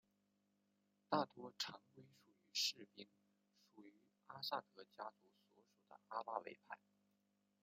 [1.11, 3.07] 大多常规职业士兵
[3.75, 3.93] 属于
[4.25, 6.79] 阿萨德家族所属的阿拉维派。